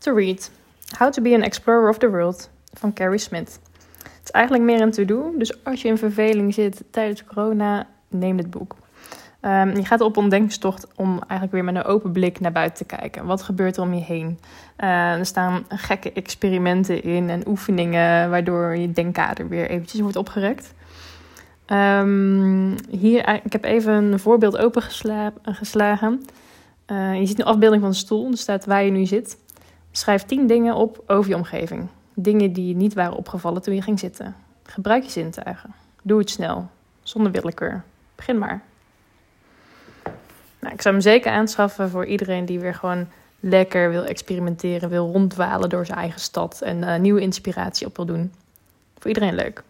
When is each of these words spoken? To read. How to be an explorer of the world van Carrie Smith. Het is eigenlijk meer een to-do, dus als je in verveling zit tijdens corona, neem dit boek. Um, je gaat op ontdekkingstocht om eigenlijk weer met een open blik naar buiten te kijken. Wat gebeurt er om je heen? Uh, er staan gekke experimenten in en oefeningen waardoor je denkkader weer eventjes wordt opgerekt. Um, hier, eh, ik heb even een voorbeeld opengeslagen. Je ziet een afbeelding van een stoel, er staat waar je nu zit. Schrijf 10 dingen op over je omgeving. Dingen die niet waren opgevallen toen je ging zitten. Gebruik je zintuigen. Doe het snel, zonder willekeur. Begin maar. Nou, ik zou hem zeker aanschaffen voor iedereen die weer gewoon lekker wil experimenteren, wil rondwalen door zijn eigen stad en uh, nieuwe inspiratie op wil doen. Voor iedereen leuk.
To 0.00 0.14
read. 0.14 0.50
How 0.98 1.10
to 1.10 1.22
be 1.22 1.34
an 1.34 1.42
explorer 1.42 1.88
of 1.88 1.98
the 1.98 2.10
world 2.10 2.50
van 2.72 2.92
Carrie 2.92 3.18
Smith. 3.18 3.58
Het 3.98 4.20
is 4.24 4.30
eigenlijk 4.30 4.64
meer 4.64 4.80
een 4.80 4.90
to-do, 4.90 5.34
dus 5.38 5.64
als 5.64 5.82
je 5.82 5.88
in 5.88 5.98
verveling 5.98 6.54
zit 6.54 6.82
tijdens 6.90 7.24
corona, 7.24 7.86
neem 8.08 8.36
dit 8.36 8.50
boek. 8.50 8.76
Um, 9.42 9.76
je 9.76 9.84
gaat 9.84 10.00
op 10.00 10.16
ontdekkingstocht 10.16 10.86
om 10.96 11.10
eigenlijk 11.10 11.52
weer 11.52 11.64
met 11.64 11.74
een 11.74 11.90
open 11.90 12.12
blik 12.12 12.40
naar 12.40 12.52
buiten 12.52 12.86
te 12.86 12.96
kijken. 12.96 13.26
Wat 13.26 13.42
gebeurt 13.42 13.76
er 13.76 13.82
om 13.82 13.94
je 13.94 14.00
heen? 14.00 14.38
Uh, 14.78 15.12
er 15.12 15.26
staan 15.26 15.64
gekke 15.68 16.12
experimenten 16.12 17.02
in 17.02 17.30
en 17.30 17.48
oefeningen 17.48 18.30
waardoor 18.30 18.76
je 18.76 18.92
denkkader 18.92 19.48
weer 19.48 19.70
eventjes 19.70 20.00
wordt 20.00 20.16
opgerekt. 20.16 20.74
Um, 21.66 22.74
hier, 22.90 23.24
eh, 23.24 23.34
ik 23.44 23.52
heb 23.52 23.64
even 23.64 23.92
een 23.92 24.18
voorbeeld 24.18 24.56
opengeslagen. 24.56 26.24
Je 26.86 27.26
ziet 27.26 27.38
een 27.38 27.44
afbeelding 27.44 27.80
van 27.80 27.90
een 27.90 27.96
stoel, 27.96 28.30
er 28.30 28.36
staat 28.36 28.64
waar 28.64 28.84
je 28.84 28.90
nu 28.90 29.06
zit. 29.06 29.36
Schrijf 29.92 30.22
10 30.22 30.46
dingen 30.46 30.74
op 30.74 31.02
over 31.06 31.30
je 31.30 31.36
omgeving. 31.36 31.88
Dingen 32.14 32.52
die 32.52 32.76
niet 32.76 32.94
waren 32.94 33.16
opgevallen 33.16 33.62
toen 33.62 33.74
je 33.74 33.82
ging 33.82 33.98
zitten. 33.98 34.36
Gebruik 34.62 35.02
je 35.02 35.10
zintuigen. 35.10 35.74
Doe 36.02 36.18
het 36.18 36.30
snel, 36.30 36.68
zonder 37.02 37.32
willekeur. 37.32 37.84
Begin 38.14 38.38
maar. 38.38 38.62
Nou, 40.60 40.74
ik 40.74 40.82
zou 40.82 40.94
hem 40.94 41.02
zeker 41.02 41.32
aanschaffen 41.32 41.90
voor 41.90 42.06
iedereen 42.06 42.44
die 42.44 42.60
weer 42.60 42.74
gewoon 42.74 43.06
lekker 43.40 43.90
wil 43.90 44.04
experimenteren, 44.04 44.88
wil 44.88 45.10
rondwalen 45.12 45.68
door 45.68 45.86
zijn 45.86 45.98
eigen 45.98 46.20
stad 46.20 46.60
en 46.60 46.82
uh, 46.82 46.96
nieuwe 46.96 47.20
inspiratie 47.20 47.86
op 47.86 47.96
wil 47.96 48.06
doen. 48.06 48.32
Voor 48.98 49.08
iedereen 49.08 49.34
leuk. 49.34 49.62